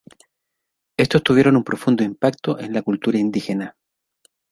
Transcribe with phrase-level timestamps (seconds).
[0.97, 3.77] Estos tuvieron un profundo impacto en la cultura indígena.